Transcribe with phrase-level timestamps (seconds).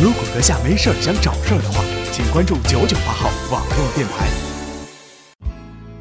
[0.00, 4.28] 如果阁下没事儿想找事儿的话，请关注九九八号网络电台。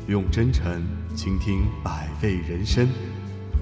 [0.07, 0.85] 用真诚
[1.15, 2.87] 倾听百味人生，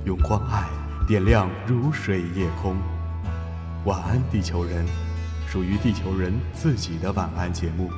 [0.05, 0.67] 用关爱
[1.07, 2.75] 点亮如水夜空。
[3.85, 4.85] 晚安，地球人，
[5.47, 7.89] 属于地球人自己的晚安节目。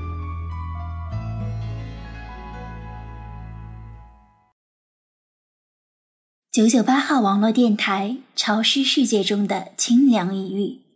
[6.51, 10.86] 九九八号网络电台，潮湿世界中的清凉一隅。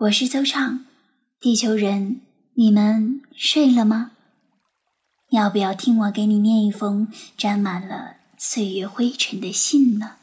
[0.00, 0.84] 我是邹畅，
[1.40, 2.20] 地球人，
[2.52, 4.10] 你们睡了吗？
[5.30, 10.16] 要不要听我给你念一封沾满了岁月灰尘的信呢？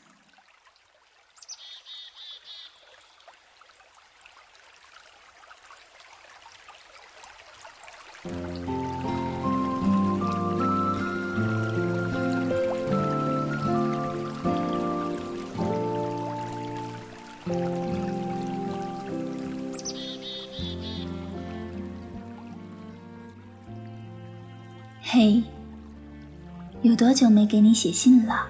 [26.94, 28.46] 有多久没给你写信了？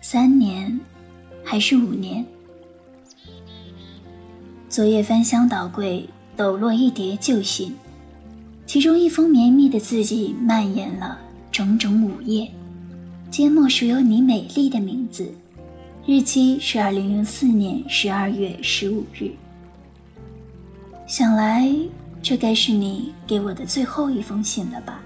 [0.00, 0.80] 三年，
[1.44, 2.24] 还是五年？
[4.70, 7.74] 昨夜翻箱倒柜，抖落一叠旧信，
[8.64, 11.18] 其中一封绵密的字迹蔓延了
[11.52, 12.50] 整整五页，
[13.30, 15.30] 缄默署有你美丽的名字，
[16.06, 19.30] 日期是二零零四年十二月十五日。
[21.06, 21.70] 想来，
[22.22, 25.02] 这该是你给我的最后一封信了吧？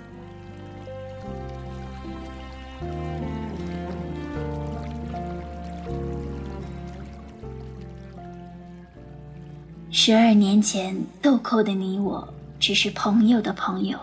[10.05, 13.97] 十二年前，豆蔻的你我只是朋友的朋友，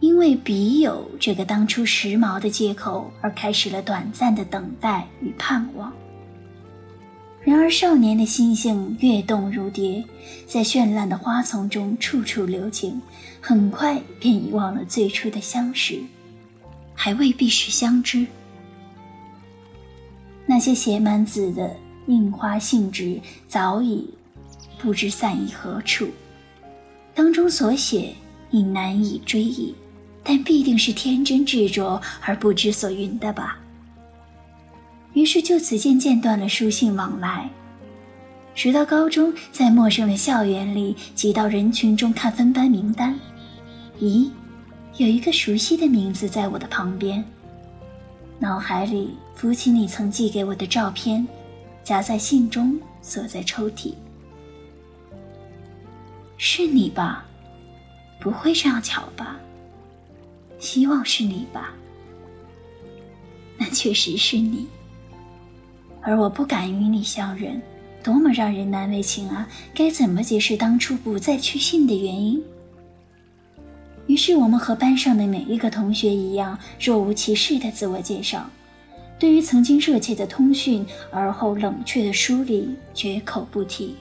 [0.00, 5.92] 因为笔友这个当初时髦的借口而开始了短暂的等待与盼望。
[7.42, 10.02] 然而，少年的心性跃动如蝶，
[10.46, 12.98] 在绚烂的花丛中处处留情，
[13.42, 16.02] 很快便遗忘了最初的相识，
[16.94, 18.26] 还未必是相知。
[20.46, 24.08] 那些写满字的印花信纸早已。
[24.84, 26.10] 不知散于何处，
[27.14, 28.12] 当中所写
[28.50, 29.74] 已难以追忆，
[30.22, 33.58] 但必定是天真执着而不知所云的吧。
[35.14, 37.48] 于是就此渐渐断了书信往来，
[38.54, 43.18] 直到高中，在陌生的校园里挤到人群中看分班名单，
[44.02, 44.28] 咦，
[44.98, 47.24] 有一个熟悉的名字在我的旁边，
[48.38, 51.26] 脑海里浮起你曾寄给我的照片，
[51.82, 53.94] 夹在信中，锁在抽屉。
[56.36, 57.24] 是你吧？
[58.20, 59.36] 不会这样巧吧？
[60.58, 61.74] 希望是你吧？
[63.56, 64.66] 那确实是你，
[66.00, 67.60] 而我不敢与你相认，
[68.02, 69.46] 多么让人难为情啊！
[69.74, 72.42] 该怎么解释当初不再去信的原因？
[74.06, 78.44] 于是我们和班上的每一个同学一样，若无其事的自我介绍，
[79.18, 83.94] 对于曾经热切的通讯，而后冷却的疏离，绝口不提。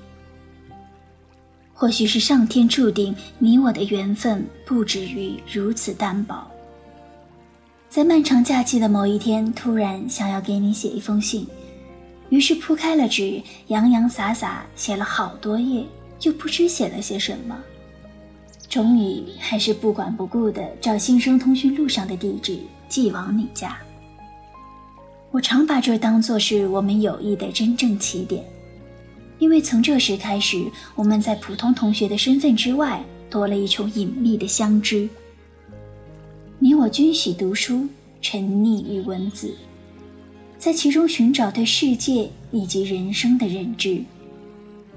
[1.73, 6.47] 或许是上天注定，你我的缘分不止于如此单薄。
[7.89, 11.47] 在漫长假期的某一天，突然想要给你写一封信，
[12.29, 15.83] 于是铺开了纸，洋洋洒洒写了好多页，
[16.21, 17.57] 又不知写了些什么。
[18.69, 22.57] 终于还是不管不顾的照新生通讯录上的地址
[22.89, 23.77] 寄往你家。
[25.29, 28.43] 我常把这当作是我们友谊的真正起点。
[29.43, 35.09] 因为从这时开始，我们在普通同学的身份之外，多了一重隐秘的相知。
[36.59, 37.85] 你我均喜读书，
[38.21, 39.53] 沉溺于文字，
[40.57, 44.01] 在其中寻找对世界以及人生的认知。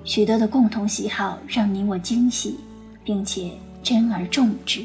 [0.04, 2.54] 许多的共同喜好让你我惊喜，
[3.02, 3.50] 并且
[3.82, 4.84] 珍而重之。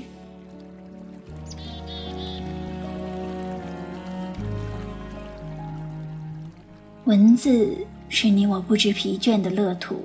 [7.06, 7.78] 文字。
[8.14, 10.04] 是你我不知疲倦的乐土，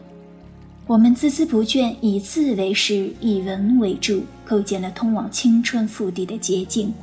[0.86, 6.94] 我们孜孜不倦，以字为师，以文为柱，构建了通往青春腹地的捷径，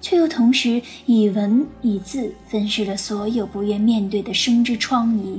[0.00, 5.38] 却又同时以文以字分饰了所有不愿面对的生之疮痍，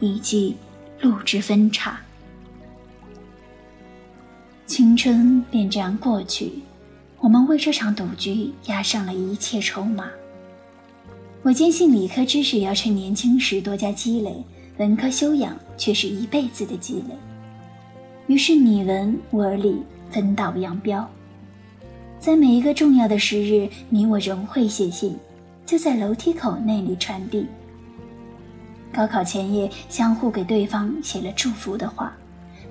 [0.00, 0.54] 以及
[1.00, 1.98] 路之分岔。
[4.66, 6.52] 青春便这样过去，
[7.20, 10.10] 我们为这场赌局押上了一切筹码。
[11.44, 14.34] 我坚信理科知识要趁年轻时多加积累，
[14.78, 17.14] 文科修养却是一辈子的积累。
[18.28, 21.06] 于是你文我理分道扬镳，
[22.18, 25.14] 在每一个重要的时日，你我仍会写信，
[25.66, 27.44] 就在楼梯口那里传递。
[28.90, 32.10] 高考前夜，相互给对方写了祝福的话，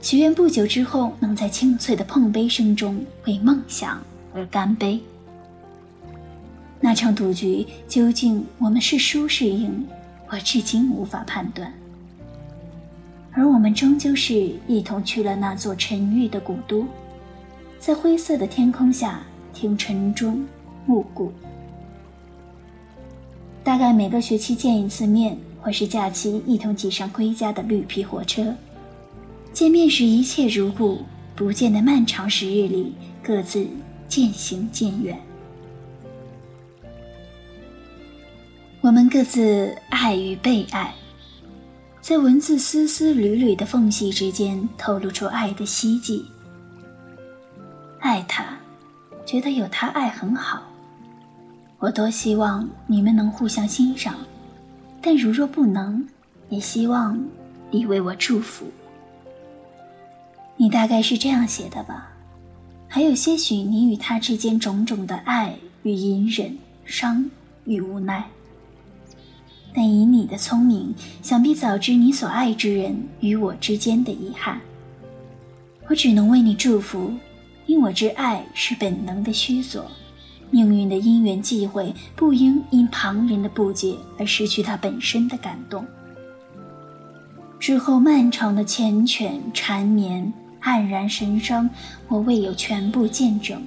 [0.01, 4.01] 许愿不久之后能在清脆的碰杯声中为梦想
[4.33, 4.99] 而干杯。
[6.85, 9.87] 那场赌局究竟我们是输是赢，
[10.29, 11.71] 我至今无法判断。
[13.31, 16.85] 而我们终究是一同去了那座沉郁的古都，
[17.79, 19.21] 在灰色的天空下
[19.53, 20.45] 听晨钟
[20.85, 21.31] 暮鼓。
[23.63, 28.53] 大概每个学期见一次面，或是假期一同挤上归家的绿皮火车。
[29.53, 30.99] 见面时一切如故，
[31.33, 32.93] 不见的漫长时日里，
[33.23, 33.65] 各自
[34.09, 35.17] 渐行渐远。
[38.83, 40.93] 我们各自爱与被爱。
[42.01, 46.25] 在文字丝丝缕缕的缝隙之间，透露出爱的希冀。
[48.01, 48.43] 爱他，
[49.25, 50.61] 觉得有他爱很好。
[51.79, 54.17] 我多希望你们能互相欣赏，
[55.01, 56.05] 但如若不能，
[56.49, 57.17] 也希望
[57.71, 58.65] 你为我祝福。
[60.57, 62.11] 你大概是这样写的吧？
[62.89, 67.31] 还有些许你与他之间种种的爱与隐忍、伤
[67.63, 68.29] 与无奈。
[69.75, 70.93] 但以你的聪明，
[71.23, 74.61] 想必早知你所爱之人与我之间的遗憾。
[75.89, 77.11] 我只能为你祝福，
[77.65, 79.83] 因我之爱是本能的虚索，
[80.51, 85.83] 命运的因缘际会不应因旁人的不解而失去它本身的感动。
[87.59, 90.31] 之后漫长的缱绻缠绵、
[90.61, 91.67] 黯然神伤，
[92.07, 93.59] 我未有全部见证，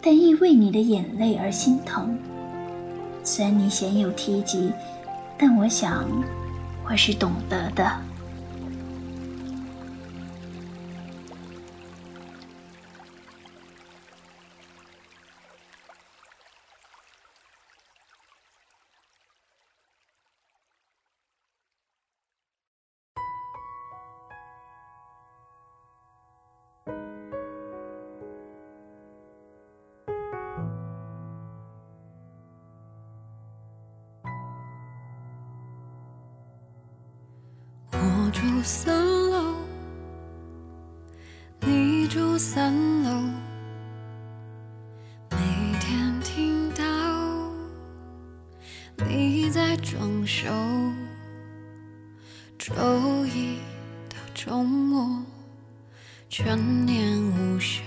[0.00, 2.16] 但亦为你的眼泪而心疼。
[3.22, 4.70] 虽然你鲜有提及。
[5.36, 6.08] 但我想，
[6.84, 7.90] 我是懂得的。
[38.66, 38.96] 三
[39.30, 39.56] 楼，
[41.60, 42.72] 你住三
[43.02, 43.10] 楼，
[45.30, 45.36] 每
[45.80, 46.82] 天听到
[49.06, 50.48] 你在装修，
[52.56, 52.72] 周
[53.26, 53.58] 一
[54.08, 55.22] 到周末
[56.30, 56.56] 全
[56.86, 57.82] 年无休。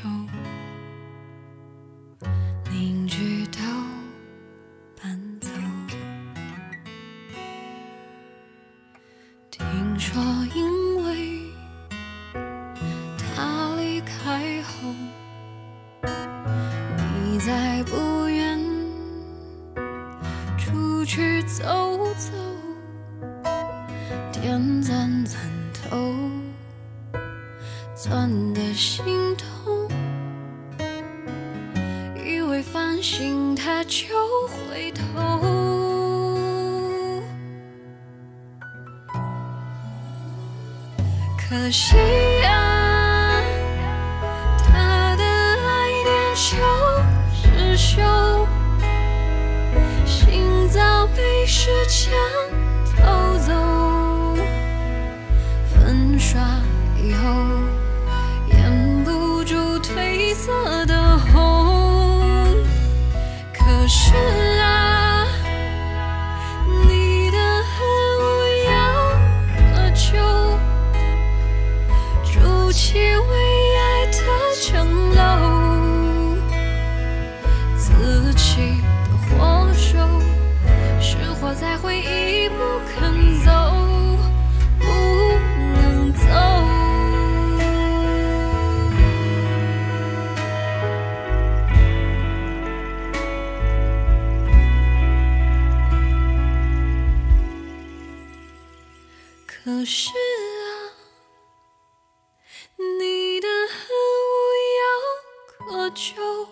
[10.00, 10.67] 钻
[99.68, 100.95] 可是啊，
[102.78, 103.78] 你的恨
[104.31, 104.31] 无
[104.80, 104.80] 药
[105.57, 106.47] 可救，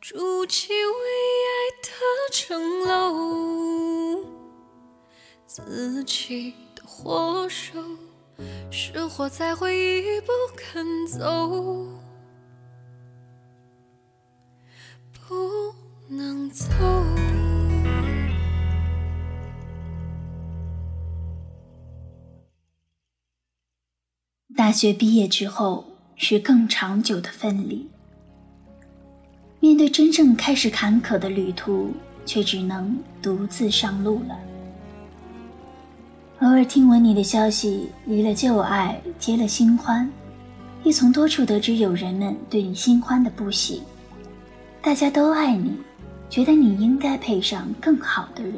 [0.00, 0.90] 筑起为
[1.46, 1.88] 爱的
[2.32, 4.26] 城楼，
[5.46, 7.78] 自己的火手，
[8.72, 11.86] 是活在回忆不肯走，
[15.12, 15.72] 不
[16.08, 16.66] 能走。
[24.68, 25.82] 大学毕业之后
[26.14, 27.88] 是更长久的分离。
[29.60, 31.90] 面对真正开始坎坷的旅途，
[32.26, 34.38] 却只能独自上路了。
[36.40, 40.06] 偶尔听闻你的消息，离了旧爱，结了新欢，
[40.84, 43.82] 亦从多处得知友人们对你新欢的不喜。
[44.82, 45.78] 大家都爱你，
[46.28, 48.52] 觉得你应该配上更好的人。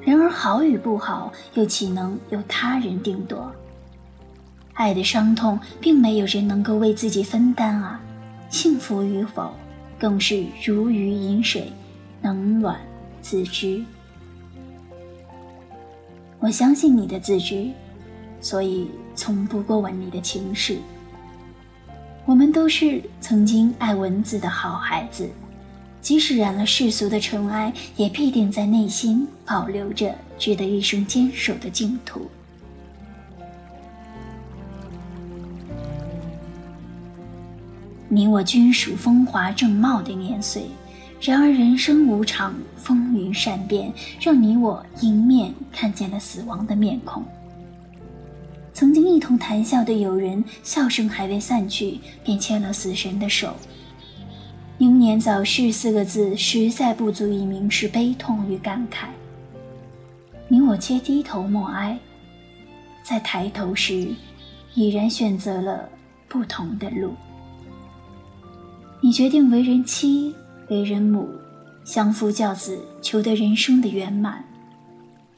[0.00, 3.52] 然而好与不好，又岂能由他人定夺？
[4.78, 8.00] 爱的伤痛，并没有人能够为自己分担啊！
[8.48, 9.52] 幸福与否，
[9.98, 11.72] 更是如鱼饮水，
[12.22, 12.78] 冷暖
[13.20, 13.82] 自知。
[16.38, 17.68] 我相信你的自知，
[18.40, 20.78] 所以从不过问你的情事。
[22.24, 25.28] 我们都是曾经爱文字的好孩子，
[26.00, 32.30] 即使染了世俗的尘埃，也必定在内心保留着值得一生坚守的净土。
[38.08, 40.64] 你我均属风华正茂的年岁。
[41.20, 47.24] 然而人生无常，风云善变，让你我迎面看见了死亡的面孔。
[48.72, 53.52] 曾经一同谈笑的友人，笑声还未散去，便牵了死神的手。
[54.78, 59.08] 英年早逝四个字，实在不足以明示悲痛与感慨。
[60.46, 61.98] 你我皆低头默哀，
[63.02, 64.08] 在抬头时，
[64.74, 65.88] 已然选择了
[66.28, 67.12] 不同的路。
[69.00, 70.34] 你决定为人妻。
[70.70, 71.26] 为人母，
[71.82, 74.44] 相夫教子，求得人生的圆满；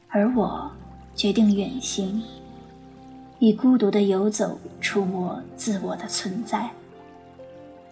[0.09, 0.69] 而我
[1.15, 2.21] 决定远行，
[3.39, 6.69] 以孤独的游走，触摸自我的存在。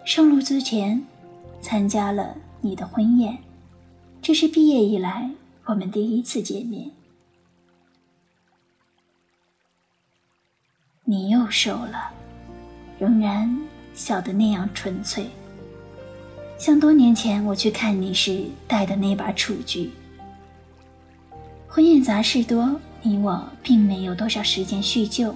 [0.04, 1.02] 上路之前，
[1.62, 3.38] 参加了你的婚宴，
[4.20, 5.30] 这是毕业以来
[5.64, 6.90] 我们第一次见面。
[11.04, 12.10] 你又瘦了，
[12.98, 13.58] 仍然
[13.94, 15.24] 笑得那样纯粹。
[16.60, 19.90] 像多年前我去看你时带的那把楚菊。
[21.66, 25.34] 婚宴杂事多，你我并没有多少时间叙旧。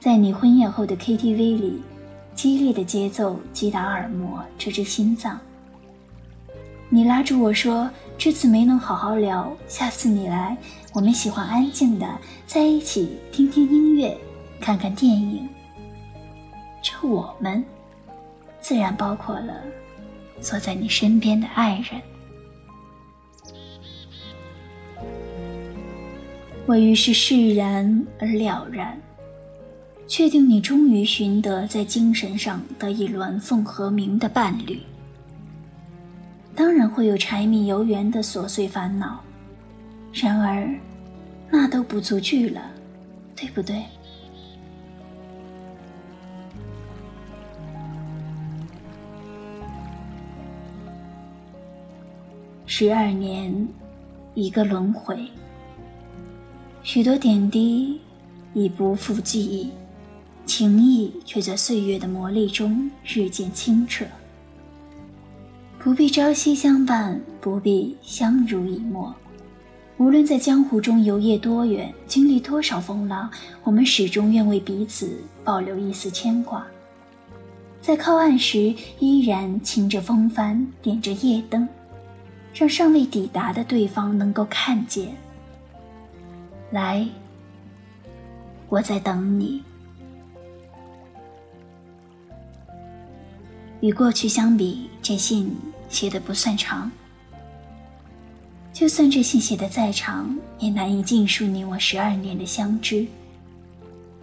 [0.00, 1.80] 在你婚宴后的 KTV 里，
[2.34, 5.38] 激烈的节奏击打耳膜，直至心脏。
[6.88, 7.88] 你拉住我说
[8.18, 10.56] ：“这次没能好好聊，下次你来，
[10.92, 14.18] 我们喜欢安静的在一起听听音乐，
[14.60, 15.48] 看看电影。”
[16.82, 17.64] 这我们。
[18.66, 19.62] 自然包括了
[20.40, 22.02] 坐在你身边的爱人。
[26.66, 29.00] 我于是释然而了然，
[30.08, 34.80] 确定你终于寻得在精神上得以鸾凤和鸣的伴侣。
[36.56, 39.22] 当然会有柴米油盐的琐碎烦恼，
[40.12, 40.68] 然而
[41.48, 42.60] 那都不足惧了，
[43.36, 43.84] 对不对？
[52.78, 53.66] 十二年，
[54.34, 55.16] 一个轮回。
[56.82, 57.98] 许多点滴
[58.52, 59.70] 已不复记忆，
[60.44, 64.04] 情谊却在岁月的磨砺中日渐清澈。
[65.78, 69.14] 不必朝夕相伴，不必相濡以沫。
[69.96, 73.30] 无论在江湖中游曳多远，经历多少风浪，
[73.64, 76.66] 我们始终愿为彼此保留一丝牵挂。
[77.80, 81.66] 在靠岸时，依然擎着风帆，点着夜灯。
[82.58, 85.14] 让尚未抵达的对方能够看见。
[86.70, 87.06] 来，
[88.70, 89.62] 我在等你。
[93.80, 95.54] 与过去相比，这信
[95.90, 96.90] 写的不算长。
[98.72, 103.06] 就算这信写的再长，也难以尽数你我十二年的相知。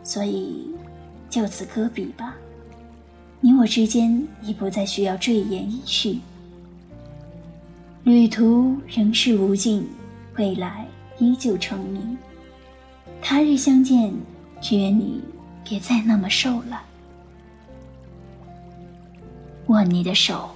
[0.04, 0.74] 所以，
[1.30, 2.34] 就此搁笔吧。
[3.40, 6.18] 你我之间已不再需要赘言以叙。
[8.04, 9.88] 旅途仍是无尽，
[10.38, 10.86] 未来
[11.20, 12.02] 依旧成谜。
[13.22, 14.14] 他日相见，
[14.60, 15.22] 只愿你
[15.64, 16.84] 别再那么瘦了。
[19.68, 20.50] 握你的手。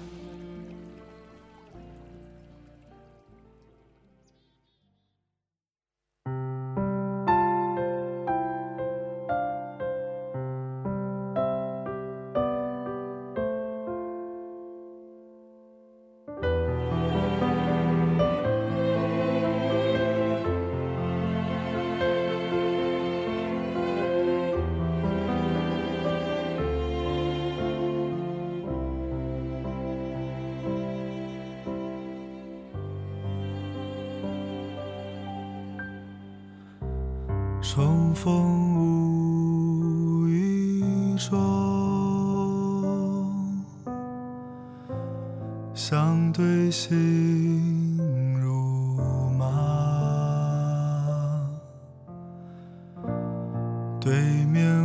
[38.23, 41.37] 风无意中
[45.75, 47.99] 相对心
[48.41, 49.45] 如麻。
[53.99, 54.11] 对
[54.45, 54.76] 面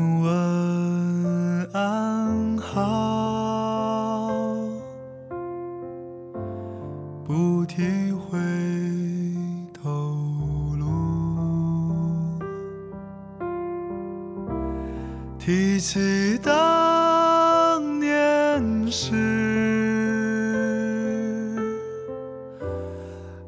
[16.12, 19.14] 忆当年时，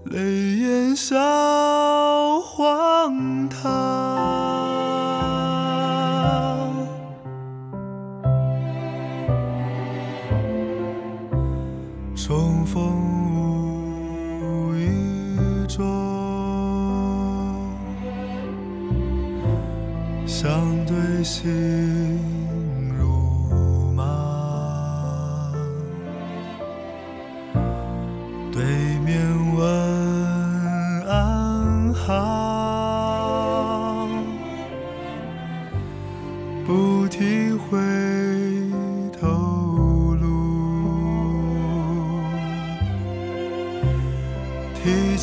[0.04, 1.33] 泪眼笑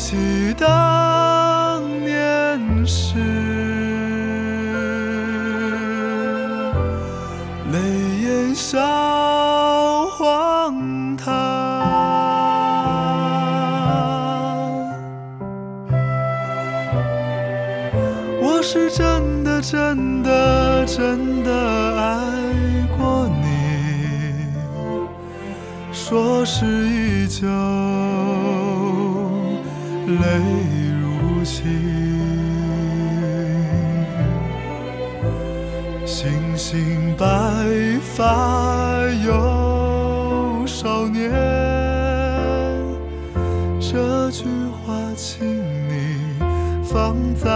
[0.02, 3.14] 提起当年事，
[7.70, 7.78] 泪
[8.24, 8.80] 眼笑
[10.18, 11.32] 荒唐。
[18.40, 21.52] 我是真的真的真的
[21.96, 22.26] 爱
[22.98, 23.46] 过你，
[25.92, 27.46] 说是依旧，
[44.84, 45.46] 花请
[45.88, 46.38] 你
[46.82, 47.48] 放在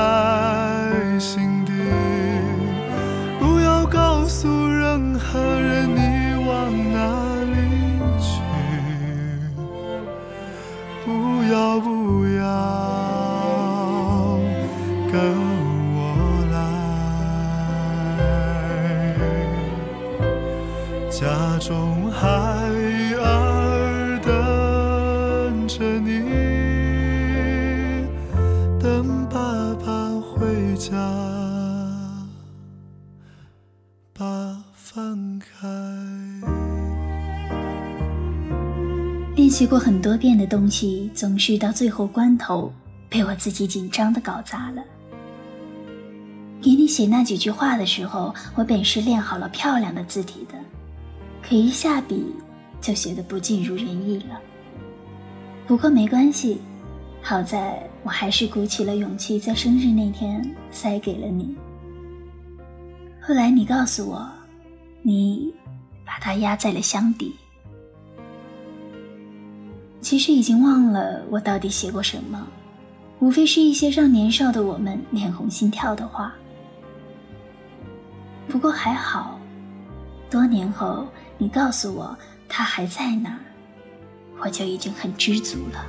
[39.37, 42.72] 练习过很多遍的东西，总是到最后关头
[43.07, 44.83] 被我自己紧张的搞砸了。
[46.62, 50.55] 给你写那几句话的时候，我本是练好了漂亮的字体的，
[51.46, 52.25] 可一下笔
[52.81, 54.40] 就写得不尽如人意了。
[55.66, 56.59] 不过没关系，
[57.20, 61.55] 好在我还是鼓起了勇气，在生日那天塞给了你。
[63.20, 64.27] 后来你告诉我，
[65.03, 65.53] 你
[66.07, 67.35] 把它压在了箱底。
[70.07, 72.47] 其实已经忘了我到底写过什么，
[73.19, 76.33] 无非是一些让年少的我们脸红心跳的话。
[78.47, 79.40] 不过还好，
[80.31, 82.16] 多年后你告诉我
[82.49, 83.40] 他还在那儿，
[84.38, 85.85] 我就已经很知足了。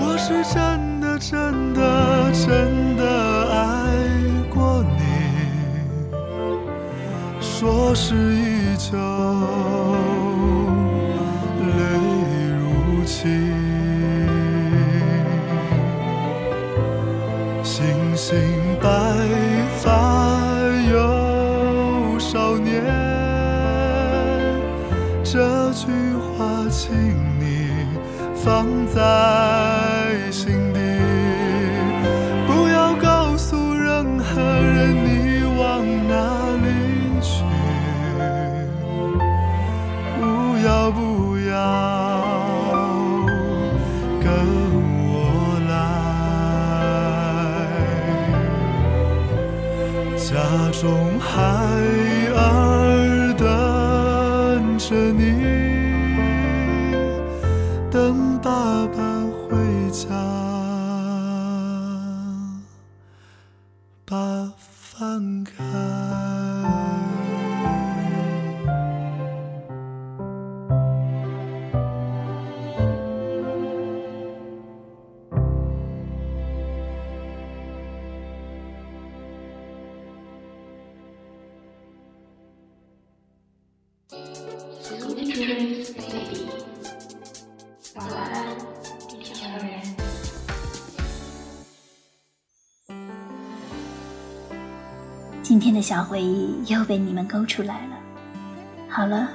[0.00, 3.94] 我是真的真的真的爱
[4.52, 5.04] 过你，
[7.40, 8.98] 说是依旧，
[29.02, 30.78] 在心底，
[32.46, 36.14] 不要告诉任何人你往哪
[36.62, 36.68] 里
[37.20, 37.42] 去，
[40.20, 40.22] 不
[40.64, 41.52] 要不要
[44.22, 44.24] 跟
[45.08, 45.12] 我
[45.68, 45.74] 来，
[50.16, 50.30] 家
[50.80, 50.80] 中
[51.18, 51.26] 孩
[95.52, 97.96] 今天的小回忆又被你们勾出来了。
[98.88, 99.28] 好了，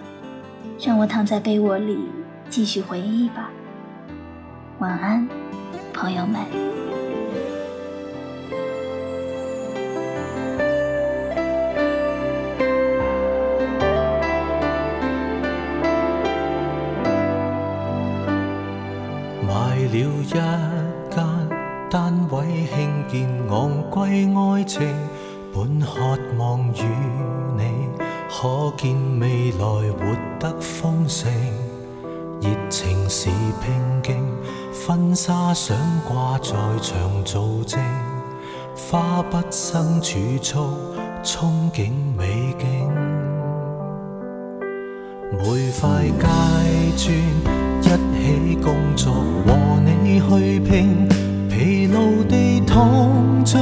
[0.83, 1.95] 让我躺在被窝里
[2.49, 3.51] 继续回忆吧。
[4.79, 5.29] 晚安，
[5.93, 6.76] 朋友们。
[34.87, 35.75] 婚纱想
[36.07, 36.95] 挂在墙
[37.25, 37.77] 做证，
[38.73, 40.55] 花不生储蓄，
[41.25, 42.89] 憧憬美景。
[45.33, 46.25] 每块街
[46.95, 47.05] 砖
[47.81, 49.11] 一起工作，
[49.45, 51.05] 和你去拼，
[51.49, 53.59] 疲劳地躺进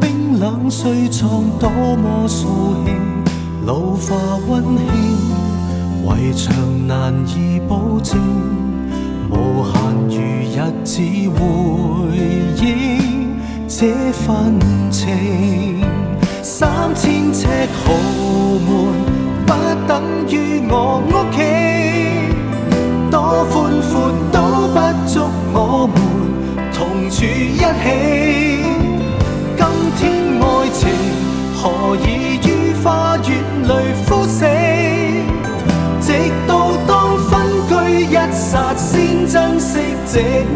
[0.00, 0.38] 冰。
[0.38, 2.46] 冷睡床多么扫
[2.86, 2.96] 兴，
[3.66, 4.14] 老化
[4.48, 6.54] 温馨，围墙
[6.86, 8.16] 难以保证，
[9.34, 9.74] 无限
[10.08, 10.92] 余日子
[11.34, 11.42] 回
[12.62, 12.62] 忆
[13.68, 13.76] 这
[14.12, 14.58] 份
[14.90, 15.82] 情。
[16.42, 17.46] 三千尺
[17.84, 17.92] 豪
[18.66, 18.68] 门
[19.44, 19.52] 不
[19.86, 19.92] 等
[20.28, 20.32] 于
[20.70, 20.72] 我
[21.06, 21.36] 屋企，
[23.10, 23.92] 多宽阔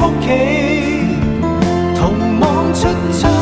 [0.08, 0.28] 屋企，
[1.94, 3.37] 同望出窗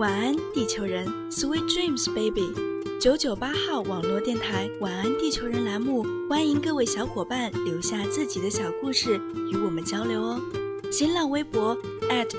[0.00, 2.54] 晚安，地球人，Sweet dreams, baby。
[2.98, 9.20] 九九八号网络电台《晚安地球人》栏目，欢迎各位小伙伴留下自己的小故事
[9.52, 10.40] 与我们交流哦。
[10.90, 11.76] 新浪微博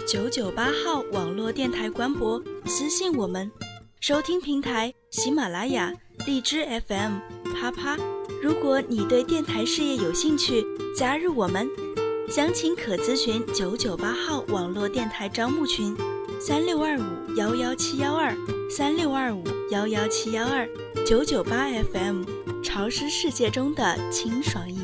[0.08, 3.52] 九九八号网络电台官博私信我们。
[4.00, 5.94] 收听平台：喜马拉雅、
[6.26, 7.20] 荔枝 FM、
[7.54, 7.96] 啪啪。
[8.42, 10.66] 如果你对电台事业有兴趣，
[10.98, 11.70] 加入我们，
[12.28, 15.96] 详情可咨询九九八号网络电台招募群。
[16.44, 18.36] 三六二五幺幺七幺二，
[18.68, 20.68] 三六二五幺幺七幺二，
[21.06, 22.24] 九九八 FM，
[22.64, 24.81] 潮湿世界中的清爽一。